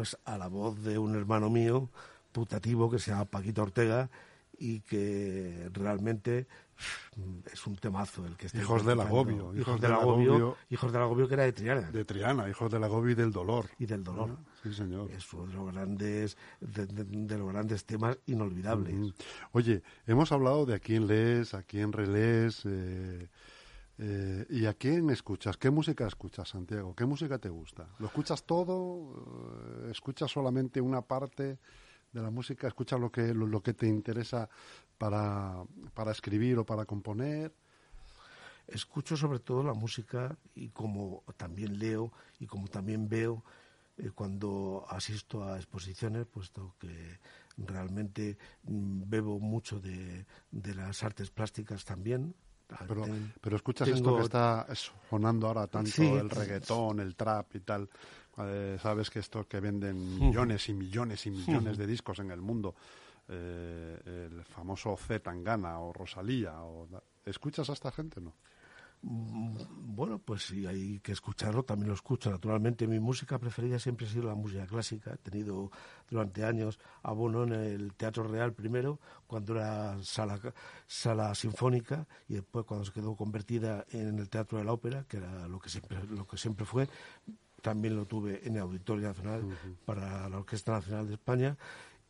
Pues 0.00 0.16
a 0.24 0.38
la 0.38 0.48
voz 0.48 0.82
de 0.82 0.96
un 0.96 1.14
hermano 1.14 1.50
mío 1.50 1.90
putativo 2.32 2.90
que 2.90 2.98
se 2.98 3.10
llama 3.10 3.26
Paquito 3.26 3.62
Ortega 3.62 4.08
y 4.58 4.80
que 4.80 5.68
realmente 5.74 6.46
es 7.52 7.66
un 7.66 7.76
temazo 7.76 8.24
el 8.24 8.34
que 8.38 8.46
está 8.46 8.58
hijos 8.58 8.86
del 8.86 8.98
agobio 8.98 9.54
hijos, 9.54 9.78
del 9.78 9.92
agobio, 9.92 10.56
hijos 10.70 10.90
del 10.90 11.02
agobio 11.02 11.28
que 11.28 11.34
era 11.34 11.42
de 11.42 11.52
Triana. 11.52 11.90
De 11.90 12.06
Triana 12.06 12.48
hijos 12.48 12.72
del 12.72 12.82
agobio 12.82 13.10
y 13.10 13.14
del 13.14 13.30
dolor. 13.30 13.66
Y 13.78 13.84
del 13.84 14.02
dolor. 14.02 14.38
Sí 14.62 14.72
señor. 14.72 15.10
Es 15.10 15.30
uno 15.34 15.48
de 15.48 15.52
los 15.52 15.70
grandes 15.70 16.38
de, 16.62 17.36
los 17.36 17.52
grandes 17.52 17.84
temas 17.84 18.16
inolvidables. 18.24 19.12
Oye 19.52 19.82
hemos 20.06 20.32
hablado 20.32 20.64
de 20.64 20.76
a 20.76 20.78
quién 20.78 21.08
lees 21.08 21.52
a 21.52 21.62
quién 21.62 21.92
relees 21.92 22.62
eh, 22.64 23.28
eh, 24.02 24.46
¿Y 24.48 24.64
a 24.64 24.72
quién 24.72 25.10
escuchas? 25.10 25.58
¿Qué 25.58 25.70
música 25.70 26.06
escuchas, 26.06 26.48
Santiago? 26.48 26.96
¿Qué 26.96 27.04
música 27.04 27.38
te 27.38 27.50
gusta? 27.50 27.86
¿Lo 27.98 28.06
escuchas 28.06 28.44
todo? 28.44 29.12
Eh, 29.84 29.90
¿Escuchas 29.90 30.30
solamente 30.30 30.80
una 30.80 31.02
parte 31.02 31.58
de 32.10 32.22
la 32.22 32.30
música? 32.30 32.66
¿Escuchas 32.66 32.98
lo 32.98 33.12
que, 33.12 33.34
lo, 33.34 33.62
que 33.62 33.74
te 33.74 33.86
interesa 33.86 34.48
para, 34.96 35.62
para 35.92 36.12
escribir 36.12 36.56
o 36.56 36.64
para 36.64 36.86
componer? 36.86 37.54
Escucho 38.66 39.18
sobre 39.18 39.38
todo 39.38 39.62
la 39.62 39.74
música 39.74 40.34
y 40.54 40.70
como 40.70 41.22
también 41.36 41.78
leo 41.78 42.10
y 42.38 42.46
como 42.46 42.68
también 42.68 43.06
veo 43.06 43.44
eh, 43.98 44.12
cuando 44.14 44.86
asisto 44.88 45.44
a 45.44 45.56
exposiciones, 45.56 46.24
puesto 46.24 46.74
que 46.78 47.20
realmente 47.58 48.38
mm, 48.62 49.02
bebo 49.10 49.40
mucho 49.40 49.78
de, 49.78 50.24
de 50.50 50.74
las 50.74 51.02
artes 51.02 51.30
plásticas 51.30 51.84
también, 51.84 52.34
pero, 52.86 53.04
pero 53.40 53.56
escuchas 53.56 53.88
esto 53.88 54.16
que 54.16 54.22
está 54.22 54.66
sonando 55.08 55.46
ahora 55.46 55.66
tanto, 55.66 56.18
el 56.18 56.30
reggaetón, 56.30 57.00
el 57.00 57.14
trap 57.16 57.56
y 57.56 57.60
tal. 57.60 57.88
Eh, 58.38 58.78
sabes 58.80 59.10
que 59.10 59.18
estos 59.18 59.46
que 59.46 59.60
venden 59.60 60.18
millones 60.18 60.68
y 60.68 60.74
millones 60.74 61.26
y 61.26 61.30
millones 61.30 61.76
de 61.76 61.86
discos 61.86 62.18
en 62.20 62.30
el 62.30 62.40
mundo, 62.40 62.74
eh, 63.28 64.28
el 64.30 64.44
famoso 64.44 64.96
Z 64.96 65.20
Tangana 65.20 65.80
o 65.80 65.92
Rosalía, 65.92 66.62
o, 66.62 66.88
¿escuchas 67.24 67.68
a 67.70 67.72
esta 67.72 67.90
gente 67.90 68.20
no? 68.20 68.34
Bueno, 69.02 70.18
pues 70.18 70.42
sí, 70.42 70.66
hay 70.66 71.00
que 71.00 71.12
escucharlo, 71.12 71.62
también 71.62 71.88
lo 71.88 71.94
escucho. 71.94 72.30
Naturalmente, 72.30 72.86
mi 72.86 73.00
música 73.00 73.38
preferida 73.38 73.78
siempre 73.78 74.06
ha 74.06 74.10
sido 74.10 74.24
la 74.24 74.34
música 74.34 74.66
clásica. 74.66 75.14
He 75.14 75.16
tenido 75.16 75.70
durante 76.08 76.44
años 76.44 76.78
abono 77.02 77.44
en 77.44 77.52
el 77.54 77.94
Teatro 77.94 78.24
Real 78.24 78.52
primero, 78.52 79.00
cuando 79.26 79.54
era 79.54 79.96
sala, 80.02 80.38
sala 80.86 81.34
sinfónica, 81.34 82.06
y 82.28 82.34
después 82.34 82.66
cuando 82.66 82.84
se 82.84 82.92
quedó 82.92 83.16
convertida 83.16 83.86
en 83.90 84.18
el 84.18 84.28
Teatro 84.28 84.58
de 84.58 84.64
la 84.64 84.72
Ópera, 84.72 85.04
que 85.08 85.16
era 85.16 85.48
lo 85.48 85.58
que 85.58 85.70
siempre, 85.70 86.02
lo 86.04 86.26
que 86.26 86.36
siempre 86.36 86.66
fue. 86.66 86.88
También 87.62 87.94
lo 87.96 88.06
tuve 88.06 88.46
en 88.46 88.56
el 88.56 88.62
Auditorio 88.62 89.08
Nacional 89.08 89.44
para 89.84 90.28
la 90.28 90.38
Orquesta 90.38 90.72
Nacional 90.72 91.08
de 91.08 91.14
España 91.14 91.56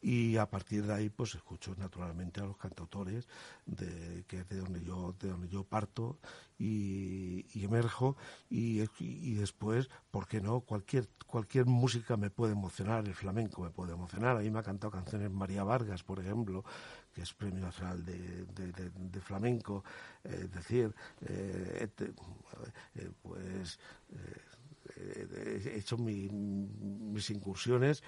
y 0.03 0.37
a 0.39 0.49
partir 0.49 0.87
de 0.87 0.95
ahí 0.95 1.11
pues 1.11 1.35
escucho 1.35 1.75
naturalmente 1.77 2.41
a 2.41 2.45
los 2.45 2.57
cantautores 2.57 3.29
de 3.67 4.25
que 4.27 4.45
de 4.45 4.57
donde 4.57 4.83
yo 4.83 5.15
de 5.21 5.29
donde 5.29 5.49
yo 5.49 5.65
parto 5.65 6.19
y, 6.59 7.45
emerjo 7.65 8.17
y, 8.49 8.83
y, 8.99 9.35
después 9.35 9.89
por 10.11 10.27
qué 10.27 10.41
no 10.41 10.61
cualquier 10.61 11.09
cualquier 11.27 11.67
música 11.67 12.17
me 12.17 12.31
puede 12.31 12.53
emocionar 12.53 13.07
el 13.07 13.15
flamenco 13.15 13.63
me 13.63 13.71
puede 13.71 13.93
emocionar. 13.93 14.37
A 14.37 14.41
mí 14.41 14.51
me 14.51 14.59
ha 14.59 14.63
cantado 14.63 14.91
canciones 14.91 15.31
María 15.31 15.65
Vargas 15.65 16.03
por 16.03 16.21
ejemplo 16.21 16.65
que 17.15 17.23
es 17.23 17.35
premio 17.35 17.65
nacional 17.65 18.05
de, 18.05 18.45
de, 18.45 19.21
flamenco. 19.21 19.85
Es 20.25 20.51
decir 20.53 20.95
eh, 21.23 21.89
eh, 21.99 23.11
pues 23.23 23.79
eh, 24.13 25.65
he 25.67 25.79
hecho 25.79 25.97
mis 25.99 27.31
incursiones 27.31 28.03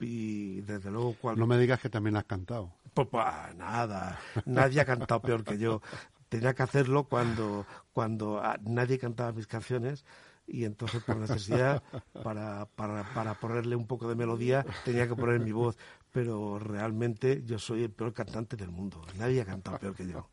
y 0.00 0.60
desde 0.62 0.90
luego 0.90 1.16
cuando... 1.20 1.40
No 1.40 1.46
me 1.46 1.58
digas 1.58 1.80
que 1.80 1.90
también 1.90 2.16
has 2.16 2.24
cantado. 2.24 2.72
Pues, 2.94 3.08
pues, 3.08 3.24
nada, 3.56 4.18
nadie 4.46 4.80
ha 4.80 4.84
cantado 4.84 5.20
peor 5.20 5.44
que 5.44 5.58
yo. 5.58 5.82
Tenía 6.28 6.54
que 6.54 6.62
hacerlo 6.62 7.04
cuando, 7.04 7.66
cuando 7.92 8.40
ah, 8.42 8.58
nadie 8.62 8.98
cantaba 8.98 9.32
mis 9.32 9.46
canciones 9.46 10.04
y 10.46 10.64
entonces 10.64 11.02
por 11.02 11.16
necesidad, 11.16 11.82
para, 12.22 12.66
para, 12.66 13.04
para 13.14 13.34
ponerle 13.34 13.76
un 13.76 13.86
poco 13.86 14.08
de 14.08 14.14
melodía, 14.14 14.64
tenía 14.84 15.08
que 15.08 15.14
poner 15.14 15.40
mi 15.40 15.52
voz. 15.52 15.76
Pero 16.12 16.58
realmente 16.58 17.42
yo 17.44 17.58
soy 17.58 17.84
el 17.84 17.90
peor 17.90 18.12
cantante 18.12 18.56
del 18.56 18.70
mundo. 18.70 19.02
Nadie 19.18 19.42
ha 19.42 19.44
cantado 19.44 19.78
peor 19.78 19.94
que 19.94 20.06
yo. 20.06 20.28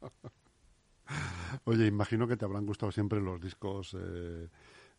Oye, 1.65 1.85
imagino 1.85 2.27
que 2.27 2.37
te 2.37 2.45
habrán 2.45 2.65
gustado 2.65 2.91
siempre 2.91 3.21
los 3.21 3.41
discos... 3.41 3.95
Eh 3.99 4.47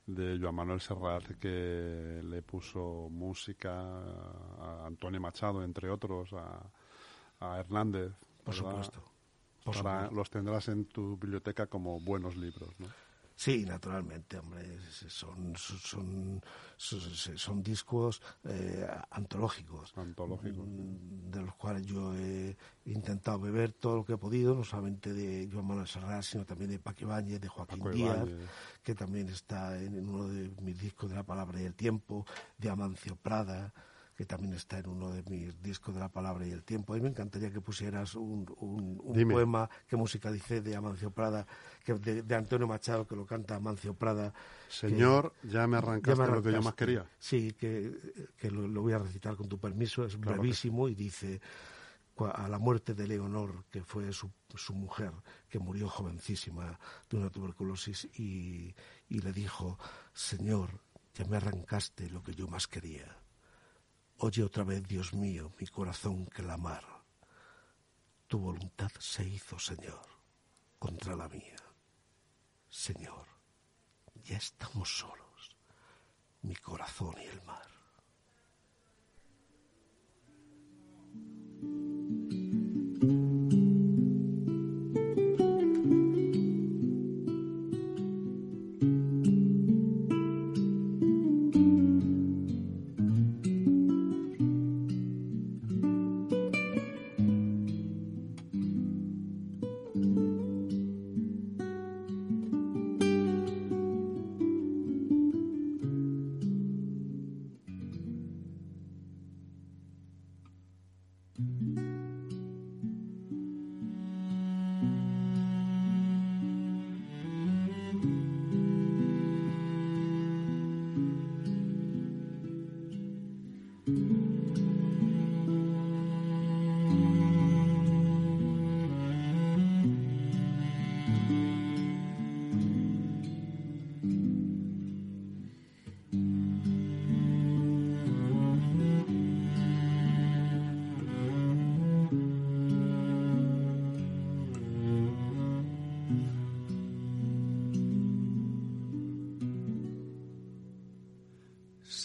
de 0.06 0.38
Joan 0.40 0.54
Manuel 0.54 0.80
Serrat 0.80 1.24
que 1.38 2.20
le 2.24 2.42
puso 2.42 3.08
música 3.10 3.72
a 3.72 4.86
Antonio 4.86 5.20
Machado, 5.20 5.62
entre 5.64 5.90
otros, 5.90 6.32
a, 6.32 7.58
Hernández. 7.58 8.12
Por 8.44 8.54
supuesto. 8.54 9.02
Los 10.12 10.30
tendrás 10.30 10.68
en 10.68 10.84
tu 10.86 11.16
biblioteca 11.16 11.66
como 11.66 12.00
buenos 12.00 12.36
libros, 12.36 12.70
¿no? 12.78 12.86
Sí, 13.36 13.66
naturalmente, 13.66 14.38
hombre, 14.38 14.78
son, 15.08 15.54
son, 15.56 16.40
son, 16.78 17.62
discos 17.62 18.22
eh, 18.44 18.86
antológicos, 19.10 19.92
mm, 19.94 21.30
de 21.30 21.42
los 21.42 21.54
cuales 21.56 21.84
yo 21.84 22.14
he 22.14 22.56
intentado 22.86 23.38
beber 23.38 23.74
todo 23.74 23.96
lo 23.96 24.04
que 24.06 24.14
he 24.14 24.16
podido, 24.16 24.54
no 24.54 24.64
solamente 24.64 25.12
de 25.12 25.50
Joan 25.52 25.66
Manuel 25.66 25.86
Serrat, 25.86 26.22
sino 26.22 26.46
también 26.46 26.70
de 26.70 26.78
Paco 26.78 27.02
Ibáñez, 27.02 27.38
de 27.38 27.48
Joaquín 27.48 27.84
Díaz, 27.90 28.26
que 28.82 28.94
también 28.94 29.28
está 29.28 29.78
en 29.78 30.08
uno 30.08 30.28
de 30.28 30.50
mis 30.62 30.80
discos 30.80 31.10
de 31.10 31.16
La 31.16 31.22
Palabra 31.22 31.60
y 31.60 31.64
el 31.66 31.74
Tiempo, 31.74 32.24
de 32.56 32.70
Amancio 32.70 33.16
Prada, 33.16 33.74
que 34.16 34.24
también 34.24 34.54
está 34.54 34.78
en 34.78 34.88
uno 34.88 35.10
de 35.10 35.22
mis 35.24 35.60
discos 35.62 35.94
de 35.94 36.00
la 36.00 36.08
palabra 36.08 36.46
y 36.46 36.50
el 36.50 36.64
tiempo. 36.64 36.94
A 36.94 36.96
mí 36.96 37.02
me 37.02 37.10
encantaría 37.10 37.50
que 37.52 37.60
pusieras 37.60 38.14
un, 38.14 38.46
un, 38.56 39.28
poema 39.28 39.68
que 39.86 39.96
musicalice 39.96 40.62
de 40.62 40.74
Amancio 40.74 41.10
Prada, 41.10 41.46
que 41.84 41.92
de, 41.94 42.34
Antonio 42.34 42.66
Machado, 42.66 43.06
que 43.06 43.14
lo 43.14 43.26
canta 43.26 43.56
Amancio 43.56 43.92
Prada. 43.92 44.32
Señor, 44.68 45.34
ya 45.42 45.66
me 45.66 45.76
arrancaste, 45.76 46.26
lo 46.26 46.42
que 46.42 46.52
yo 46.52 46.62
más 46.62 46.74
quería. 46.74 47.04
Sí, 47.18 47.52
que, 47.52 47.92
lo, 48.50 48.80
voy 48.80 48.94
a 48.94 48.98
recitar 48.98 49.36
con 49.36 49.48
tu 49.50 49.58
permiso, 49.58 50.04
es 50.06 50.18
brevísimo 50.18 50.88
y 50.88 50.94
dice... 50.94 51.40
a 52.18 52.48
la 52.48 52.58
muerte 52.58 52.94
de 52.94 53.06
Leonor, 53.06 53.66
que 53.70 53.82
fue 53.82 54.10
su, 54.14 54.30
su 54.54 54.72
mujer, 54.72 55.12
que 55.50 55.58
murió 55.58 55.90
jovencísima 55.90 56.80
de 57.10 57.18
una 57.18 57.28
tuberculosis, 57.28 58.08
y, 58.18 58.74
y 59.10 59.18
le 59.20 59.34
dijo, 59.34 59.78
Señor, 60.14 60.80
ya 61.12 61.26
me 61.26 61.36
arrancaste 61.36 62.08
lo 62.08 62.22
que 62.22 62.34
yo 62.34 62.48
más 62.48 62.66
quería. 62.66 63.14
Oye 64.18 64.42
otra 64.42 64.64
vez, 64.64 64.82
Dios 64.88 65.12
mío, 65.12 65.52
mi 65.60 65.66
corazón 65.66 66.24
clamar. 66.24 66.84
Tu 68.26 68.38
voluntad 68.38 68.90
se 68.98 69.22
hizo, 69.28 69.58
Señor, 69.58 70.00
contra 70.78 71.14
la 71.14 71.28
mía. 71.28 71.56
Señor, 72.70 73.26
ya 74.24 74.38
estamos 74.38 74.88
solos, 74.88 75.56
mi 76.40 76.56
corazón 76.56 77.14
y 77.22 77.26
el 77.26 77.42
mar. 77.42 77.75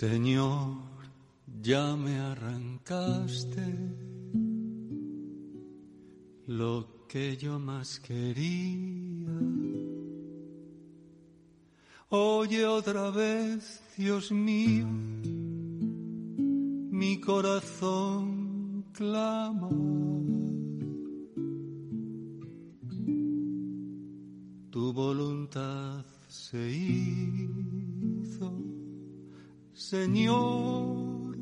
Señor, 0.01 0.77
ya 1.61 1.95
me 1.95 2.17
arrancaste 2.17 3.67
lo 6.47 7.05
que 7.07 7.37
yo 7.37 7.59
más 7.59 7.99
quería. 7.99 9.29
Oye 12.09 12.65
otra 12.65 13.11
vez, 13.11 13.79
Dios 13.95 14.31
mío, 14.31 14.87
mi 16.89 17.21
corazón 17.21 18.85
clama. 18.93 19.69
Tu 24.71 24.93
voluntad 24.93 26.03
se 26.27 26.71
hizo 26.71 27.60
Señor, 29.89 31.35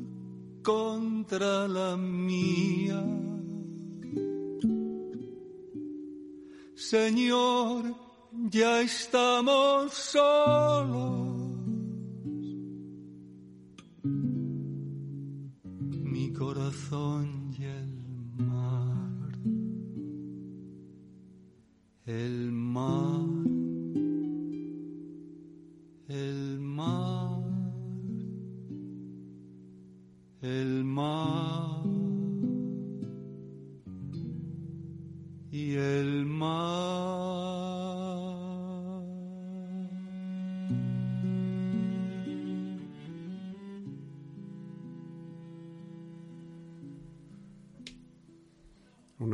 contra 0.62 1.68
la 1.68 1.94
mía. 1.96 3.04
Señor, 6.74 7.94
ya 8.50 8.80
estamos 8.80 9.92
solos. 9.92 11.39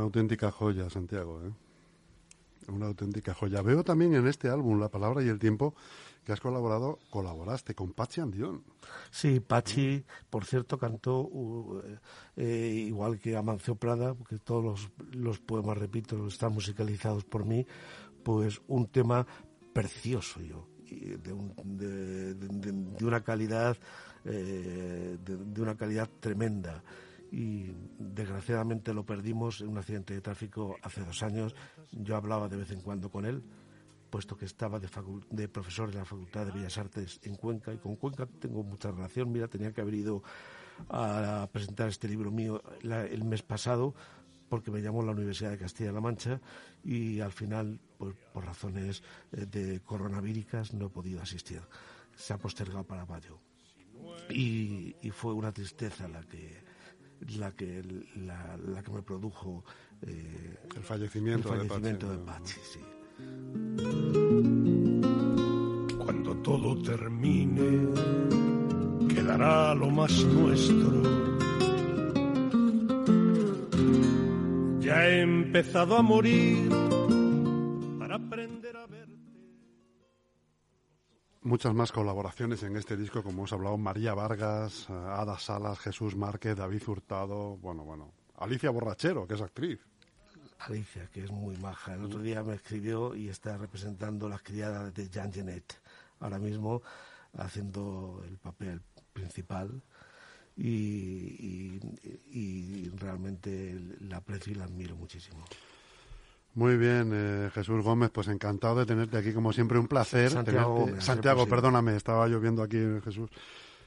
Auténtica 0.06 0.50
joya, 0.50 0.88
Santiago, 0.90 1.42
¿eh? 1.44 1.52
Una 2.68 2.86
auténtica 2.86 3.32
joya. 3.32 3.62
Veo 3.62 3.84
también 3.84 4.14
en 4.14 4.26
este 4.26 4.48
álbum, 4.48 4.80
La 4.80 4.88
Palabra 4.88 5.22
y 5.22 5.28
el 5.28 5.38
Tiempo, 5.38 5.74
que 6.24 6.32
has 6.32 6.40
colaborado, 6.40 6.98
colaboraste 7.10 7.76
con 7.76 7.92
Pachi 7.92 8.20
Andión. 8.20 8.64
Sí, 9.12 9.38
Pachi, 9.38 10.04
por 10.28 10.44
cierto, 10.44 10.76
cantó 10.76 11.20
uh, 11.20 11.80
eh, 12.36 12.84
igual 12.88 13.20
que 13.20 13.36
Amancio 13.36 13.76
Prada, 13.76 14.14
porque 14.14 14.38
todos 14.38 14.64
los, 14.64 14.90
los, 15.12 15.38
poemas, 15.38 15.78
repito, 15.78 16.26
están 16.26 16.52
musicalizados 16.52 17.24
por 17.24 17.44
mí, 17.44 17.64
pues 18.24 18.60
un 18.66 18.88
tema 18.88 19.24
precioso 19.72 20.40
yo, 20.40 20.66
de, 20.90 21.32
un, 21.32 21.54
de, 21.78 23.04
una 23.04 23.22
calidad, 23.22 23.76
eh, 24.24 25.16
de, 25.24 25.62
una 25.62 25.76
calidad 25.76 26.10
tremenda 26.18 26.82
y 27.30 27.72
desgraciadamente 27.98 28.94
lo 28.94 29.04
perdimos 29.04 29.60
en 29.60 29.68
un 29.68 29.78
accidente 29.78 30.14
de 30.14 30.20
tráfico 30.20 30.76
hace 30.82 31.02
dos 31.02 31.22
años. 31.22 31.54
Yo 31.92 32.16
hablaba 32.16 32.48
de 32.48 32.56
vez 32.56 32.70
en 32.70 32.80
cuando 32.80 33.10
con 33.10 33.24
él 33.24 33.42
puesto 34.10 34.36
que 34.36 34.44
estaba 34.44 34.78
de, 34.78 34.88
de, 35.30 35.48
profesor 35.48 35.90
de 35.90 35.98
la 35.98 36.04
Facultad 36.04 36.46
de 36.46 36.52
Bellas 36.52 36.78
Artes 36.78 37.20
en 37.22 37.34
Cuenca 37.34 37.72
y 37.72 37.78
con 37.78 37.96
Cuenca 37.96 38.26
tengo 38.26 38.62
mucha 38.62 38.90
relación. 38.90 39.30
Mira, 39.30 39.48
tenía 39.48 39.72
que 39.72 39.80
haber 39.80 39.94
ido 39.94 40.22
a 40.88 41.48
presentar 41.52 41.88
este 41.88 42.08
libro 42.08 42.30
mío 42.30 42.62
el 42.82 43.24
mes 43.24 43.42
pasado 43.42 43.94
porque 44.48 44.70
me 44.70 44.80
llamó 44.80 45.02
la 45.02 45.12
Universidad 45.12 45.50
de 45.50 45.58
Castilla-La 45.58 46.00
Mancha 46.00 46.40
y 46.84 47.20
al 47.20 47.32
final, 47.32 47.80
pues, 47.98 48.14
por 48.32 48.44
razones 48.44 49.02
de 49.32 49.80
coronavíricas, 49.80 50.72
no 50.72 50.86
he 50.86 50.90
podido 50.90 51.20
asistir. 51.20 51.60
Se 52.14 52.32
ha 52.32 52.38
postergado 52.38 52.84
para 52.84 53.04
mayo. 53.06 53.38
Y 54.30 54.94
fue 55.12 55.34
una 55.34 55.52
tristeza 55.52 56.08
la 56.08 56.22
que 56.22 56.64
la 57.38 57.52
que 57.52 57.82
la, 58.16 58.56
la 58.56 58.82
que 58.82 58.90
me 58.90 59.02
produjo 59.02 59.64
eh, 60.02 60.58
el 60.76 60.82
fallecimiento, 60.82 61.54
el 61.54 61.68
fallecimiento 61.68 62.10
de 62.10 62.18
Pachi, 62.18 62.60
sí. 62.72 62.80
Cuando 66.04 66.36
todo 66.42 66.82
termine, 66.82 67.88
quedará 69.08 69.74
lo 69.74 69.90
más 69.90 70.12
nuestro. 70.24 71.02
Ya 74.80 75.08
he 75.08 75.22
empezado 75.22 75.96
a 75.96 76.02
morir 76.02 76.68
Muchas 81.46 81.74
más 81.74 81.92
colaboraciones 81.92 82.64
en 82.64 82.76
este 82.76 82.96
disco, 82.96 83.22
como 83.22 83.38
hemos 83.38 83.52
hablado, 83.52 83.78
María 83.78 84.14
Vargas, 84.14 84.90
Ada 84.90 85.38
Salas, 85.38 85.78
Jesús 85.78 86.16
Márquez, 86.16 86.56
David 86.56 86.82
Hurtado, 86.84 87.56
bueno, 87.58 87.84
bueno, 87.84 88.12
Alicia 88.38 88.68
Borrachero, 88.70 89.28
que 89.28 89.34
es 89.34 89.40
actriz. 89.40 89.78
Alicia, 90.58 91.08
que 91.12 91.22
es 91.22 91.30
muy 91.30 91.56
maja. 91.58 91.94
El 91.94 92.02
otro 92.02 92.20
día 92.20 92.42
me 92.42 92.56
escribió 92.56 93.14
y 93.14 93.28
está 93.28 93.56
representando 93.58 94.28
las 94.28 94.42
criadas 94.42 94.92
de 94.92 95.08
Jean 95.08 95.32
Genet, 95.32 95.80
ahora 96.18 96.40
mismo 96.40 96.82
haciendo 97.38 98.24
el 98.26 98.38
papel 98.38 98.82
principal 99.12 99.80
y, 100.56 100.66
y, 100.66 101.80
y 102.28 102.90
realmente 102.96 103.78
la 104.00 104.16
aprecio 104.16 104.52
y 104.52 104.56
la 104.56 104.64
admiro 104.64 104.96
muchísimo. 104.96 105.44
Muy 106.56 106.76
bien, 106.78 107.10
eh, 107.14 107.50
Jesús 107.52 107.84
Gómez, 107.84 108.10
pues 108.10 108.28
encantado 108.28 108.76
de 108.76 108.86
tenerte 108.86 109.18
aquí, 109.18 109.32
como 109.32 109.52
siempre, 109.52 109.78
un 109.78 109.86
placer. 109.88 110.30
Santiago, 110.30 110.74
tenerte. 110.74 110.90
Gómez, 110.92 111.04
Santiago 111.04 111.46
perdóname, 111.46 111.96
estaba 111.96 112.26
yo 112.28 112.40
viendo 112.40 112.62
aquí 112.62 112.78
Jesús, 113.04 113.30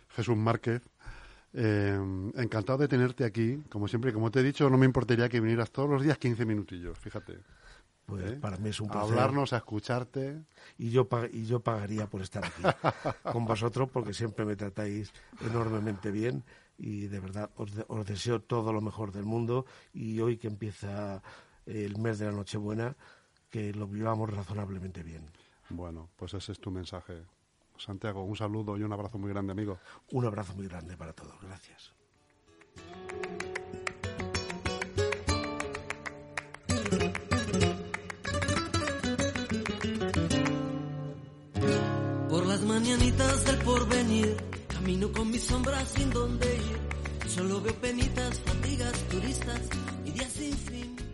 Jesús 0.10 0.38
Márquez. 0.38 0.82
Eh, 1.51 1.99
encantado 2.36 2.77
de 2.77 2.88
tenerte 2.88 3.25
aquí, 3.25 3.58
como 3.69 3.88
siempre. 3.88 4.13
Como 4.13 4.29
te 4.29 4.41
he 4.41 4.43
dicho, 4.43 4.69
no 4.69 4.77
me 4.77 4.86
importaría 4.86 5.27
que 5.27 5.39
vinieras 5.41 5.71
todos 5.71 5.89
los 5.89 6.03
días 6.03 6.19
15 6.19 6.45
minutillos, 6.45 6.97
fíjate. 6.99 7.39
Pues 8.05 8.34
¿Eh? 8.34 8.38
para 8.39 8.58
mí 8.58 8.69
es 8.69 8.79
un 8.79 8.89
A 8.89 8.91
placer. 8.91 9.10
hablarnos, 9.13 9.53
a 9.53 9.58
escucharte. 9.58 10.43
Y 10.77 10.91
yo, 10.91 11.08
y 11.32 11.45
yo 11.45 11.60
pagaría 11.62 12.05
por 12.08 12.21
estar 12.21 12.45
aquí 12.45 12.62
con 13.32 13.45
vosotros 13.45 13.89
porque 13.91 14.13
siempre 14.13 14.45
me 14.45 14.55
tratáis 14.55 15.12
enormemente 15.43 16.12
bien 16.12 16.43
y 16.77 17.08
de 17.08 17.19
verdad 17.19 17.49
os, 17.55 17.73
de- 17.73 17.86
os 17.88 18.05
deseo 18.05 18.41
todo 18.41 18.71
lo 18.71 18.82
mejor 18.82 19.12
del 19.12 19.25
mundo 19.25 19.65
y 19.93 20.19
hoy 20.21 20.38
que 20.38 20.47
empieza 20.47 21.21
el 21.69 21.97
mes 21.97 22.19
de 22.19 22.25
la 22.25 22.32
Nochebuena, 22.32 22.95
que 23.49 23.73
lo 23.73 23.88
vivamos 23.88 24.29
razonablemente 24.29 25.03
bien. 25.03 25.29
Bueno, 25.69 26.10
pues 26.15 26.34
ese 26.34 26.51
es 26.51 26.60
tu 26.60 26.71
mensaje. 26.71 27.23
Santiago, 27.77 28.23
un 28.23 28.36
saludo 28.36 28.77
y 28.77 28.84
un 28.84 28.91
abrazo 28.91 29.17
muy 29.17 29.29
grande, 29.29 29.51
amigo. 29.51 29.79
Un 30.12 30.25
abrazo 30.25 30.53
muy 30.55 30.67
grande 30.67 30.97
para 30.97 31.13
todos. 31.13 31.39
Gracias. 31.41 31.93
Por 42.29 42.45
las 42.45 42.62
mañanitas 42.62 43.45
del 43.45 43.58
porvenir, 43.60 44.38
camino 44.67 45.12
con 45.12 45.32
mi 45.32 45.39
sombra 45.39 45.86
sin 45.86 46.10
dónde 46.10 46.55
ir. 46.55 47.29
Solo 47.29 47.62
veo 47.62 47.75
penitas, 47.75 48.39
fatigas, 48.41 48.93
turistas 49.10 49.69
y 50.03 50.12
días 50.12 50.32
sin 50.32 50.58
fin. 50.58 51.08